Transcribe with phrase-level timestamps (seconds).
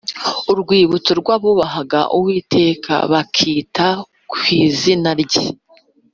[0.51, 3.87] urwibutso rw’abubahaga Uwiteka bakita
[4.29, 5.45] ku izina rye.